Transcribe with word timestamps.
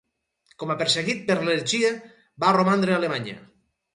Com 0.61 0.71
a 0.73 0.77
perseguit 0.79 1.19
per 1.27 1.35
heretgia, 1.43 1.91
va 2.45 2.55
romandre 2.57 2.95
a 2.95 2.99
Alemanya. 3.03 3.37